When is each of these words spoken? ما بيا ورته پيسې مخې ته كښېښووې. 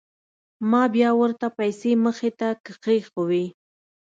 ما 0.71 0.83
بيا 0.95 1.09
ورته 1.19 1.47
پيسې 1.59 1.91
مخې 2.05 2.29
ته 2.39 2.47
كښېښووې. 2.65 3.45